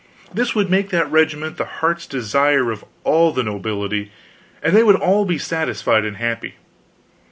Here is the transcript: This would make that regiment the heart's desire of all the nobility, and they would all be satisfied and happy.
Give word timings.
This 0.33 0.55
would 0.55 0.67
make 0.71 0.89
that 0.89 1.11
regiment 1.11 1.57
the 1.57 1.65
heart's 1.77 2.07
desire 2.07 2.71
of 2.71 2.83
all 3.03 3.31
the 3.31 3.43
nobility, 3.43 4.11
and 4.63 4.75
they 4.75 4.81
would 4.81 4.95
all 4.95 5.25
be 5.25 5.37
satisfied 5.37 6.05
and 6.05 6.17
happy. 6.17 6.55